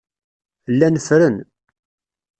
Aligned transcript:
Llan 0.73 0.95
ffren. 1.05 1.37